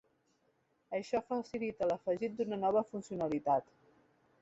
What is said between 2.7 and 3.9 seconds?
funcionalitat.